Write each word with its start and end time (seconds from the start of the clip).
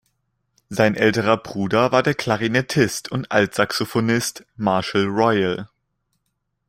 Sein 0.69 0.95
älterer 0.95 1.37
Bruder 1.37 1.91
war 1.91 2.01
der 2.01 2.15
Klarinettist 2.15 3.11
und 3.11 3.31
Altsaxophonist 3.31 4.47
Marshall 4.55 5.05
Royal. 5.05 5.69